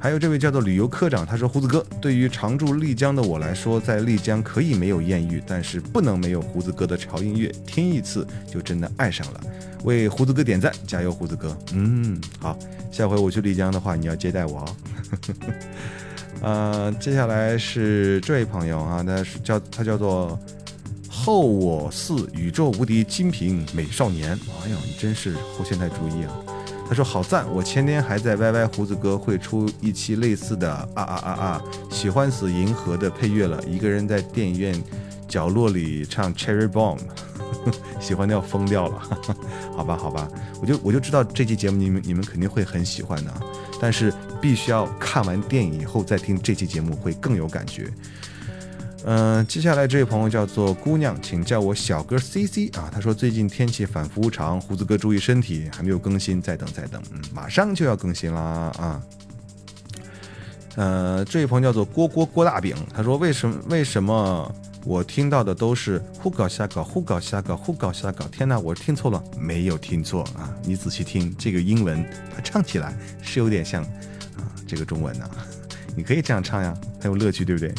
[0.00, 9.40] 还有这位叫做旅游科长，他说：“胡子哥，对于常驻丽江的我来说，在丽江可以没有艳遇，但是不能没有胡子哥的潮音乐，听一次就真的爱上了。”
[9.82, 11.58] 为胡子哥点赞，加油，胡子哥！
[11.72, 12.56] 嗯，好，
[12.92, 14.76] 下回我去丽江的话，你要接待我哦。
[16.42, 20.38] 呃，接下来是这位朋友啊，他是叫他叫做。
[21.28, 24.32] 后我似宇宙无敌金瓶美少年，
[24.64, 26.32] 哎呦，你真是后现代主义啊！
[26.88, 34.82] 他说好赞，我前天还在 YY 胡子哥会出一期类似的啊啊啊啊，喜欢死银河的配乐了，一个人在电影院
[35.28, 36.98] 角落里唱 Cherry Bomb，
[38.00, 39.02] 喜欢的要疯掉了，
[39.76, 40.26] 好吧好吧，
[40.62, 43.30] 我就我就知道这期节目你们你们肯定会很喜欢的，
[43.78, 44.10] 但是
[44.40, 47.86] 必须要看完电影以后再听这期节目会更有感觉。
[49.04, 52.90] 嗯，接下来这位朋友叫做姑娘，请叫我小哥 C C 啊。
[52.92, 58.40] 他说最近天气反复无常，胡子哥注意身体，还没有更新，再等再等，嗯，马上就要更新啦
[58.76, 59.02] 啊。
[60.74, 68.26] 呃，这位朋友叫做郭郭郭大饼，他说为什么为什么我听到的都是胡搞瞎搞，胡搞瞎搞，胡搞瞎搞。
[68.26, 69.22] 天哪，我听错了？
[69.38, 70.52] 没有听错啊！
[70.64, 73.82] 你仔细听，这个英文它唱起来是有点像
[74.36, 75.30] 啊这个中文呢、
[75.96, 77.72] 你可以这样唱呀，很有乐趣，对不对？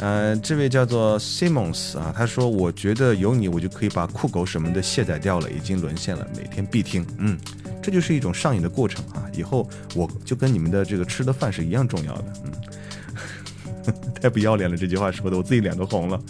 [0.00, 7.36] 呃，这位叫做 Simons 啊，他说：“我觉得有你，我就可以把酷狗什么的卸载掉了，已经沦陷了，每天必听。”嗯，
[7.82, 9.26] 这就是一种上瘾的过程啊！
[9.34, 12.24] 以后我就跟你们的这个吃的饭是一样重要的。
[12.44, 16.20] 嗯， 太不要脸了，这句话说的我自己脸都红了。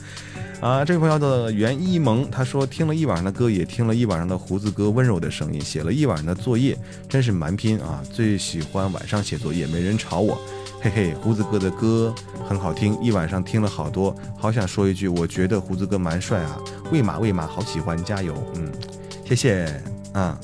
[0.60, 6.76] 啊，这位朋友的袁一萌，他说听了一晚上的歌，也听了一晚上的胡子哥温柔的声音，写了一晚上的作业，
[7.08, 8.02] 真是蛮拼啊！
[8.12, 10.36] 最喜欢晚上写作业，没人吵我。
[10.80, 12.12] 嘿嘿，胡子哥的歌
[12.48, 16.58] 很好听，一晚上听了好多，好想说一句，我觉得胡子哥蛮帅啊，
[16.90, 18.72] 喂马喂马，好喜欢，加油，嗯，
[19.24, 19.80] 谢谢
[20.12, 20.38] 啊。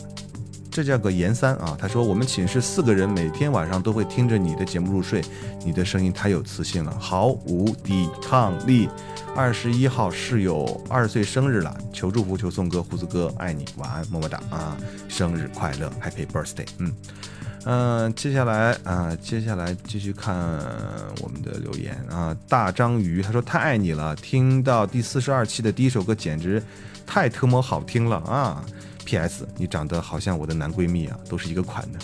[0.75, 5.22] 这叫个严三啊，他说我们寝室四个人每天晚上都会听着你的节目入睡，
[5.64, 8.89] 你的声音太有磁性了，毫无抵抗力。
[9.37, 14.77] 二十一号室友二十岁生日了，求祝福，求送歌，胡子哥爱你，晚安，么么哒啊，
[15.09, 16.93] 生日快乐，Happy Birthday，嗯。
[17.66, 20.35] 嗯，接下来啊，接下来继续看
[21.22, 22.37] 我们的留言啊。
[22.49, 26.61] 大章鱼他说太爱你了，听到第四十二期的第一首歌简直
[27.07, 28.64] 太特么好听了啊
[29.05, 29.47] ！P.S.
[29.57, 31.99] 你长得好像我的男闺蜜啊，都是一个款的。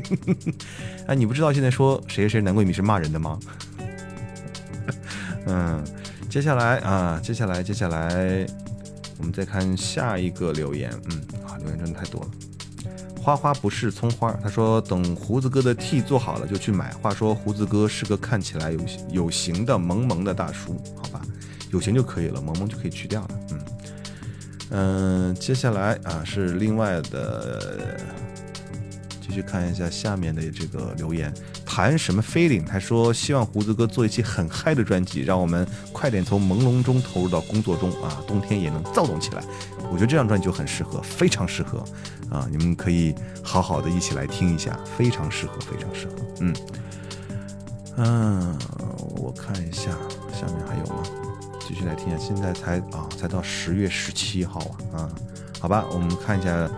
[1.06, 3.38] 哎，你不知道现在说谁谁男闺蜜是骂人的吗？
[5.46, 5.84] 嗯，
[6.28, 8.46] 接下来啊，接下来接下来
[9.18, 10.90] 我们再看下一个留言。
[11.10, 12.30] 嗯，啊，留言真的太多了。
[13.20, 16.92] 花花不是葱花，他说等胡子哥的 T 做好了就去买。
[16.94, 21.22] 话说胡子哥是个看起来有有型的萌萌的大叔，好吧，
[21.70, 23.28] 有型就可以了，萌萌就可以去掉了。
[23.52, 23.60] 嗯
[24.70, 27.96] 嗯，接下来啊是另外的，
[29.20, 31.32] 继续看一下下面的这个留言，
[31.64, 32.66] 谈什么 feeling？
[32.66, 39.44] 他说希望胡子哥做一期很嗨的专辑，让我们快点从朦胧中投入到工作中啊，冬天也能躁动起来。
[39.92, 41.84] 我觉得这张专辑就很适合，非常适合
[42.30, 42.48] 啊！
[42.50, 46.14] 你们可以好好的一起来听一下，非常适合，非常适合。
[46.40, 46.54] 嗯
[47.96, 48.58] 嗯，
[49.16, 49.90] 我看一下
[50.32, 51.02] 下面还有吗？
[51.74, 54.60] 继续来听一下，现在才啊，才到十月十七号
[54.92, 55.10] 啊啊，
[55.58, 56.70] 好吧，我们看一下。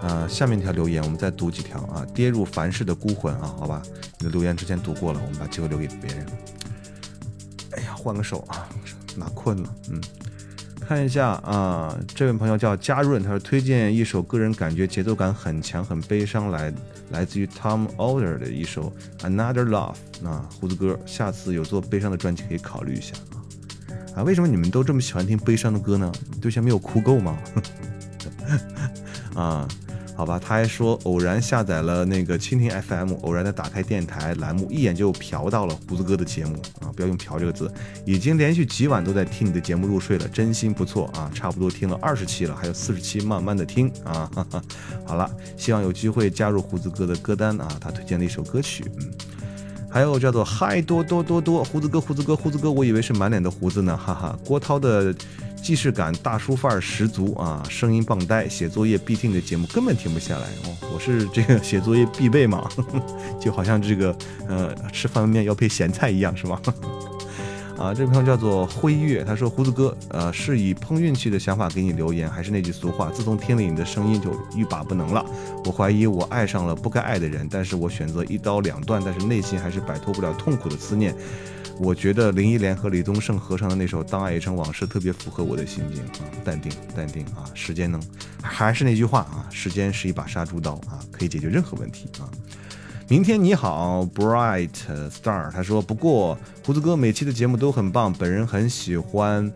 [0.00, 2.06] 呃，下面一条留言我们再读几条啊。
[2.14, 3.82] 跌入凡世的孤魂啊，好吧，
[4.20, 6.26] 你的留言之前读过了，我们把机会留给别人。
[7.72, 8.68] 哎呀，换个手啊，
[9.16, 9.74] 哪困了？
[9.90, 10.00] 嗯。
[10.80, 16.72] 看一下啊，这位朋友叫嘉润，他说推荐一首个人感觉节奏感很强、很悲伤，来
[17.10, 19.96] 来自于 Tom Older 的一首 Another Love。
[20.24, 23.14] 啊，胡子哥，下次有做悲伤的专辑可以考虑一下
[24.14, 24.22] 啊。
[24.22, 26.12] 为什么你们都这么喜欢听悲伤的歌呢？
[26.40, 27.38] 对象没有哭够吗？
[29.34, 29.66] 啊，
[30.14, 36.92] 好吧，他还说偶然下载了那个蜻蜓 FM，偶然的打开电台栏目，一眼就瞟到了胡子哥的节目啊！
[36.94, 37.72] 不要用“瞟”这个字，
[38.04, 41.30] 已经连续几晚都在听你的节目入睡了，真心不错啊！
[41.34, 44.30] 差不多听了二十期了，还有四十期慢慢的听啊！
[44.34, 44.62] 哈哈，
[45.06, 47.68] 好了，希望有机会加入胡子哥的歌单啊！
[47.80, 49.10] 他推荐了一首歌曲，嗯，
[49.92, 54.38] 还有叫做“嗨多多多多”，胡子哥，胡子哥，胡子哥，我以为是满脸的胡子呢，哈哈！
[54.44, 55.14] 郭涛的。
[55.62, 60.76] 既视感大叔范儿十足啊，声音棒呆，写作业必听的节目根本停不下来哦。
[60.92, 62.68] 我是这个写作业必备嘛，
[63.40, 64.12] 就好像这个
[64.48, 66.60] 呃吃方便面要配咸菜一样，是吗？
[67.82, 75.26] 啊，这位朋友叫做辉月，他说胡子哥，呃，是以碰运气的想法给你留言，还是那句俗话，自从听了你的声音就欲罢不能了。
[75.64, 81.12] 我怀疑我爱上了不该爱的人，但是我选择一刀两断，但是内心还是摆脱不了痛苦的思念。
[81.76, 88.00] 我觉得林忆莲和李宗盛合唱的那首《当爱已成往事》特别符合我的心境啊，淡定，淡定啊，时间能，
[88.40, 92.30] 还是那句话啊，时间是一把杀猪刀啊，可以解决任何问题啊。
[93.12, 94.70] 明天你好，Bright
[95.10, 99.52] Star，他说，不过胡子哥每期的节目都很棒，本人很喜欢。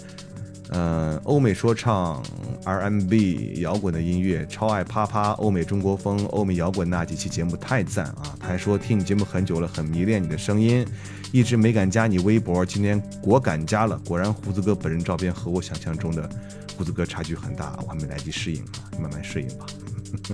[0.68, 2.22] 嗯，欧美说唱、
[2.66, 8.36] R&B、摇滚的音乐，超爱啪啪欧美中国风、欧美摇滚那几期节目太赞啊！
[8.38, 10.86] 他还说听你节目很久了，很迷恋你的声音，
[11.32, 13.98] 一直没敢加你微博，今天果敢加了。
[14.06, 16.28] 果然胡子哥本人照片和我想象中的
[16.76, 19.64] 胡子哥差距很大，我还没来得及适应啊，慢慢适应吧。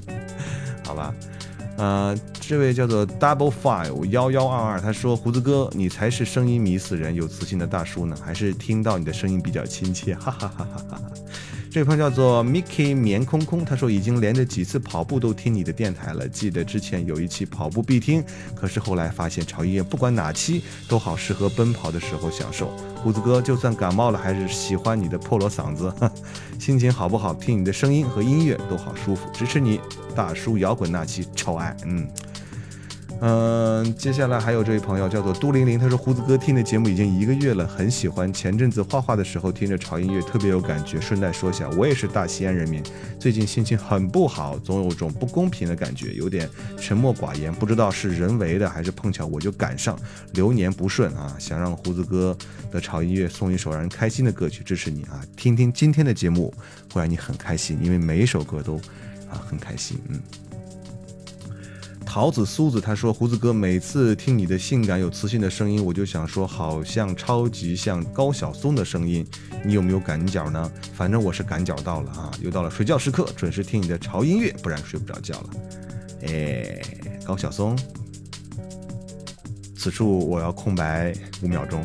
[0.85, 1.15] 好吧。
[1.77, 11.03] 呃，这位叫做 Double Five 幺幺二二，他说：“胡子哥，你才是声音迷死人、有磁性的大叔呢，还是听到你的声音比较亲切？”哈哈哈哈哈哈。
[11.71, 16.29] 这位朋友叫做 Mickey 棉空空，他说已经连着几次跑步都听你的电台了。
[16.29, 18.23] 记得之前有一期跑步必听，
[18.55, 22.71] 可是后来发现潮音乐不管哪期都好适合奔跑的时候享受。
[23.03, 25.91] 胡子哥，就算感冒了，还是喜欢你的破锣嗓子，
[26.63, 27.35] 心情好不好？
[27.35, 29.81] 听你的声音和音乐都好舒服，支持你。
[30.15, 32.07] 大叔摇滚那期超爱，嗯
[33.25, 38.33] 嗯，接下来还有这位朋友叫做杜玲玲，他说胡子哥听的节目已经一个月了，很喜欢。
[38.33, 41.01] 前阵子画画的时候听着潮音乐特别有感觉。
[41.01, 42.83] 顺带说一下，我也是大西安人民，
[43.21, 49.97] 最近心情很不好，总有种不公平的感觉，有点沉默寡言，不知道是人为的还是碰巧我就赶上，
[50.33, 52.37] 流年不顺啊，想让胡子哥
[52.73, 55.23] 的潮音乐送一首让人开心的歌曲，支持你啊！
[55.37, 56.53] 听听今天的节目
[56.93, 58.79] 会让你很开心，因为每一首歌都
[59.31, 60.21] 啊很开心，嗯。
[62.13, 69.27] 桃子苏子他说：“胡子哥，每次听你的性感有磁性的声音，我就想说，好像超级像高晓松的声音。
[69.65, 70.71] 你有没有赶脚呢？
[70.93, 72.31] 反正我是赶脚到了啊！
[72.43, 75.51] 又到了睡觉时刻，准时听你的潮音乐，不然睡不着觉了。
[76.27, 76.83] 哎，
[77.25, 77.75] 高晓松，
[79.75, 81.83] 此处我要空白五秒钟。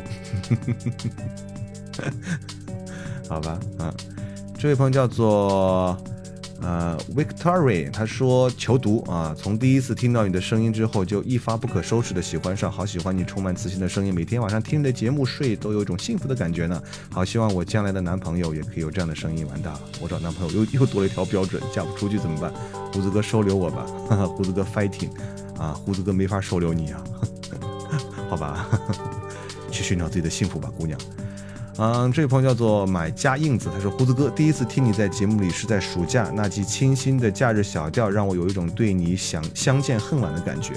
[3.30, 3.94] 好吧，啊，
[4.58, 5.98] 这位朋友叫做。”
[6.60, 16.82] 呃，Victoria，他说求读啊，从第一次听到你的声音之后，就一发不可收拾的喜欢上，好喜欢你充满磁性的声音，每天晚上听你的节目睡都有一种幸福的感觉呢。
[17.10, 19.46] 好希望我将来的男朋友也可以有这样的声音。
[19.46, 22.52] 完蛋了，我找男朋友又又多了一条标准，嫁不出去怎么办？
[22.92, 25.10] 胡子哥收留我吧，哈哈，胡子哥 fighting，
[25.56, 27.04] 啊，胡子哥没法收留你啊，
[28.28, 28.68] 好吧，
[29.70, 30.98] 去寻找自己的幸福吧，姑娘。
[31.80, 40.72] 嗯，这位朋友叫做买家印子，他说：“胡子哥，第一次听你在节目里是在暑假那期清新的假日小调，让我有一种对你想相见恨晚的感觉。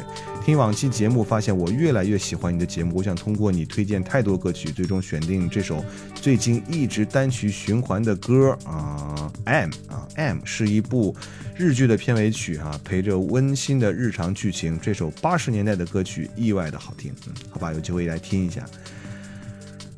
[0.45, 2.97] 听往期节目，发现我越来越喜欢你的节目。
[2.97, 5.83] 我想通过你推荐太多歌曲，最终选定这首
[6.13, 11.15] 最近一直单曲循环的歌啊，M 啊 M 是一部
[11.55, 14.79] 日剧的片尾曲啊，陪着温馨的日常剧情。
[14.79, 18.63] 这首八十年代的歌曲意外的好听，嗯，好吧，有机会来听一下。”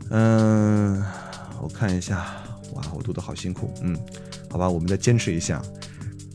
[0.09, 1.03] 嗯，
[1.61, 2.25] 我看一下，
[2.73, 3.97] 哇，我读的好辛苦，嗯，
[4.49, 5.61] 好吧，我们再坚持一下。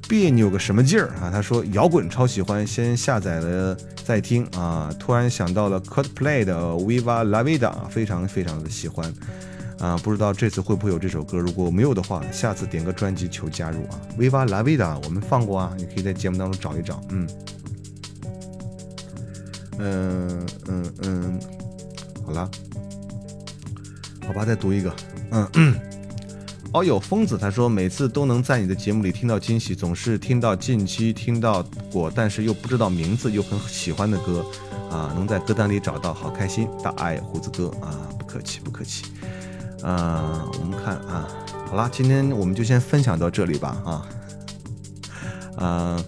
[0.08, 1.30] 别扭个什么劲儿啊？
[1.30, 4.90] 他说摇滚超喜欢，先下载了再听啊。
[4.98, 9.12] 突然想到了 Coldplay 的 Viva La Vida，非常非常的喜欢
[9.78, 9.98] 啊。
[9.98, 11.36] 不知道这次会不会有这首歌？
[11.36, 14.00] 如果没有的话，下次点个专辑求加入啊。
[14.18, 17.02] Viva La Vida 我们放过啊，你可以在节目当中找一找。
[17.10, 17.28] 嗯，
[19.78, 21.40] 嗯嗯嗯，
[22.24, 22.50] 好了。
[24.28, 24.94] 好吧，再读一个。
[25.30, 25.74] 嗯，
[26.72, 34.44] 哦有，疯子他说每次都能在你的节目里听到惊喜，总是听到近期听到过，但是又不知道名字又很喜欢的歌，
[34.90, 36.68] 啊，能在歌单里找到，好开心。
[36.84, 39.06] 大爱胡子哥啊，不客气不客气。
[39.82, 41.26] 啊，我们看啊，
[41.70, 43.82] 好啦，今天我们就先分享到这里吧。
[43.86, 44.06] 啊，
[45.56, 46.04] 啊，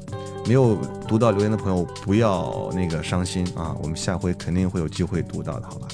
[0.47, 0.77] 没有
[1.09, 5.89] 读到留言的朋友不要那个伤心啊，我们下回肯定会有机会读到的，好吧？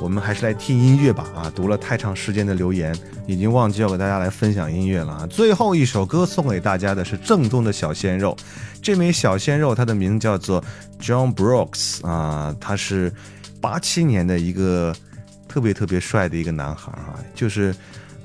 [0.00, 1.52] 我们还是来听音乐吧啊！
[1.54, 2.94] 读了太长时间的留言，
[3.26, 5.26] 已经忘记要给大家来分享音乐了啊！
[5.28, 8.36] 最后一首歌送给大家的是正宗的小鲜肉，
[8.80, 10.62] 这名小鲜肉他的名字叫做
[11.00, 13.12] John Brooks 啊，他是
[13.60, 14.94] 八七年的一个
[15.48, 17.74] 特别特别帅的一个男孩啊，就是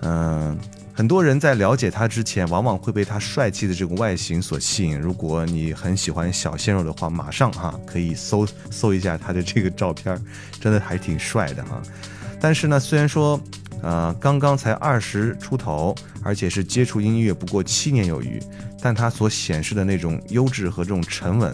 [0.02, 0.58] 嗯。
[0.96, 5.00] 很多人在了解他之前，往往会被他帅气的这种外形所吸引。
[5.00, 10.22] 如果你很喜欢小鲜肉的话，马上哈可以搜搜一下他的这个照片，
[10.60, 11.82] 真的还挺帅的哈。
[12.40, 13.42] 但是呢，虽然说，
[13.82, 18.40] 呃，刚刚才二十出头，而且是接触音乐不过七年有余，
[18.80, 21.52] 但他所显示的那种优质和这种沉稳，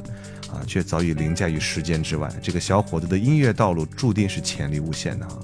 [0.52, 2.30] 啊，却早已凌驾于时间之外。
[2.42, 5.40] 这个小伙子的音乐道路注定是潜力无限的哈。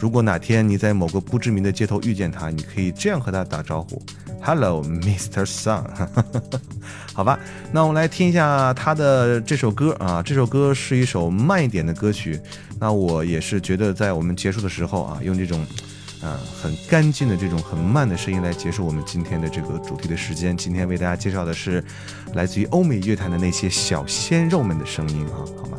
[0.00, 4.00] 如果哪天你在某个不知名的街头遇见他，你可以这样和他打招呼
[4.40, 5.44] ：“Hello, Mr.
[5.44, 5.82] Sun。
[7.12, 7.38] ”好吧，
[7.72, 10.22] 那我们来听一下他的这首歌啊。
[10.22, 12.40] 这首歌是一首慢一点的歌曲。
[12.78, 15.66] 那我也是觉得，在我们结束的时候啊，用这种，
[16.22, 20.56] 啊，很干净的这种很慢的声音来结束我们今天的这个主题的时间。
[20.56, 21.82] 今天为大家介绍的是
[22.34, 25.78] 来自于欧美乐坛的那些小鲜肉们的声音啊，好吗？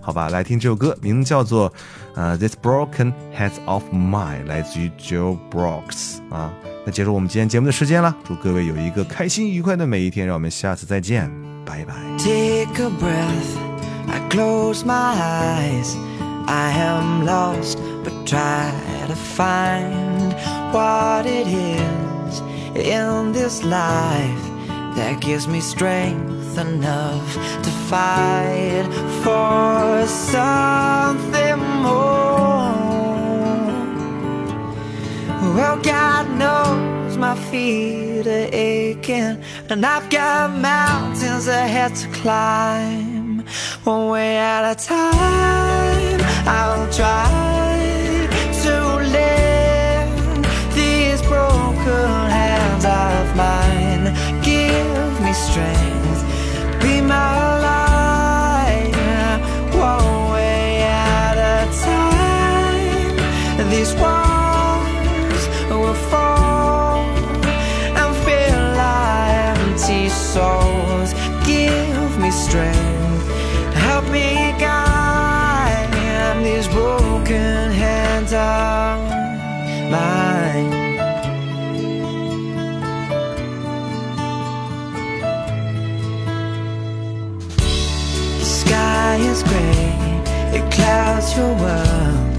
[0.00, 1.72] 好吧，来听这首歌，名字叫做。
[2.16, 6.52] 呃，This Broken Heads of Mine 来自于 Joe Brooks 啊。
[6.86, 11.28] 那结束我们今天节目的时间了，祝各位有一个开心愉快的每一天，让我们下次再见，
[11.64, 11.94] 拜拜。
[12.18, 13.58] Take a breath,
[14.06, 15.96] I close my eyes.
[16.46, 18.70] I am lost, but try
[19.08, 20.36] to find
[20.70, 22.42] what it is
[22.76, 24.53] in this life
[24.96, 27.34] that gives me strength enough
[27.64, 28.86] to fight
[29.22, 32.24] for something more.
[35.54, 43.44] Well, God knows my feet are aching, and I've got mountains ahead to climb.
[43.84, 48.28] One way at a time, I'll try
[48.62, 48.74] to
[49.16, 53.63] lift these broken hands of mine
[55.34, 56.22] strength.
[56.80, 58.94] Be my light,
[59.74, 63.16] one way at a time.
[63.70, 67.00] These walls will fall
[68.00, 71.12] and fill our empty souls.
[71.44, 74.43] Give me strength, help me.
[91.24, 92.38] Clouds your world.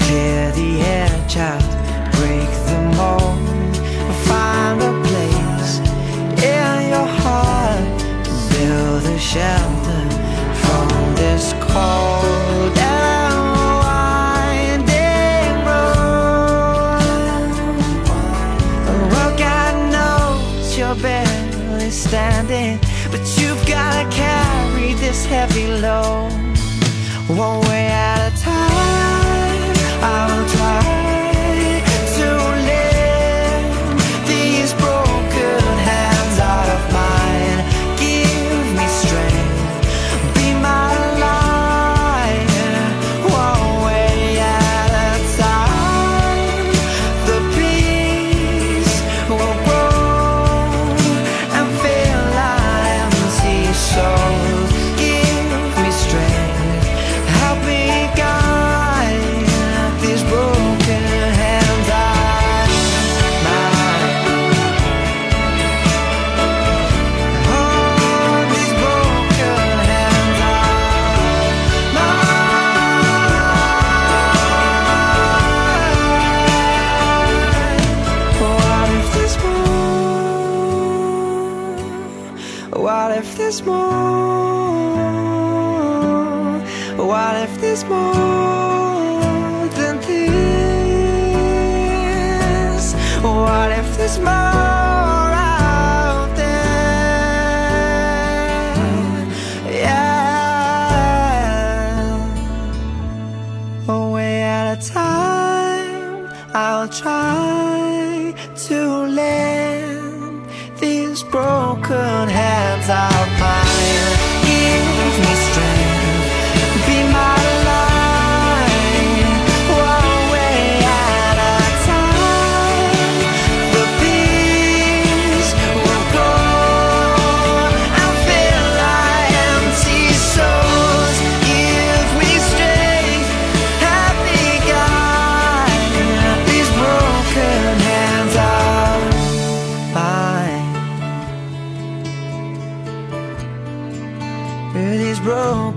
[0.00, 1.62] Clear the air, child,
[2.12, 3.76] break the mold.
[4.26, 5.78] Find a place
[6.42, 7.98] in your heart,
[8.50, 10.08] build a shelter
[10.62, 13.34] from this cold and
[13.82, 15.92] winding road.
[20.76, 22.78] You're barely standing,
[23.10, 26.32] but you've gotta carry this heavy load.
[27.28, 28.23] One way time,
[30.04, 30.33] I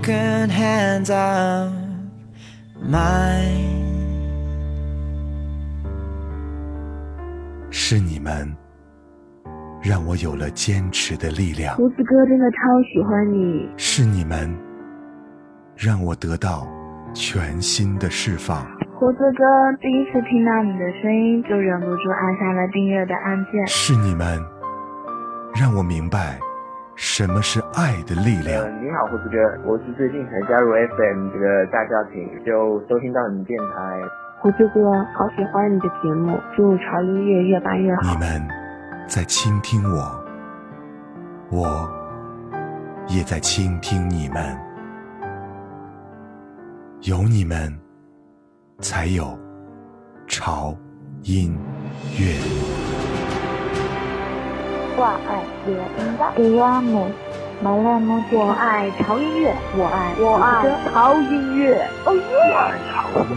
[0.08, 1.70] broken hands of
[2.80, 3.76] mine.
[7.70, 8.56] 是你们
[9.82, 12.56] 让我有了坚持的力量，胡子哥真的超
[12.92, 14.56] 喜欢你，是你们
[15.76, 16.66] 让我得到
[17.12, 18.64] 全新的释放，
[18.98, 19.44] 胡子哥
[19.80, 23.66] 第一次听到你的声音就忍不住按下了订阅的按键。
[23.66, 24.40] 是你们
[25.54, 26.38] 让我明白
[27.00, 28.70] 什么是爱的力量呃，。
[28.82, 34.00] 你好，胡子哥，我是最近才加入 FM 这个大家庭，就收听到你电台。
[34.40, 34.80] 胡子哥，
[35.14, 38.18] 好喜欢你的节目，祝潮音乐越办越好你。
[38.18, 38.48] 们
[39.06, 40.24] 在倾听我，
[41.52, 41.88] 我
[43.06, 44.58] 也在倾听你们。
[47.02, 47.72] 有你们，
[48.80, 49.38] 才有
[50.26, 50.76] 潮
[51.22, 51.56] 音
[52.18, 52.67] 乐。
[54.98, 55.78] 我爱乐音
[56.18, 56.90] 乐，给我们
[57.62, 62.20] 马来木我爱潮音乐，我爱我爱潮音乐，哦耶！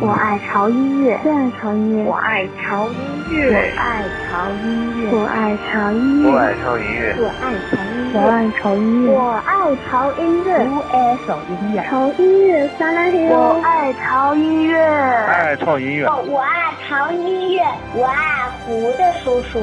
[0.02, 2.98] 我爱潮音乐，最爱潮音乐，我爱潮音
[3.30, 3.46] 乐。
[3.46, 4.66] 我乐，爱潮音
[4.98, 8.18] 乐，我爱潮音乐，我爱潮音乐，我爱潮音乐。
[8.18, 16.08] 我爱潮音乐，我爱潮音乐，我爱潮音乐，潮音乐撒拉嘿我爱潮音乐，爱潮音乐。
[16.08, 17.62] 我爱潮音乐，
[17.94, 19.60] 我爱胡的叔叔。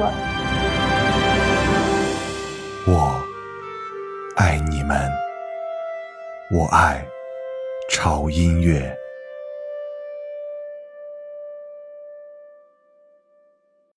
[4.39, 4.97] 爱你们，
[6.49, 7.05] 我爱
[7.89, 8.97] 潮音乐。